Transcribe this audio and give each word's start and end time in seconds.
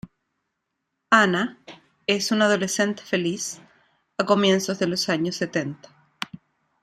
Ana 1.11 1.59
es 2.07 2.31
una 2.31 2.45
adolescente 2.45 3.03
feliz 3.03 3.61
a 4.17 4.25
comienzos 4.25 4.79
de 4.79 4.87
los 4.87 5.07
años 5.09 5.35
setenta. 5.35 5.89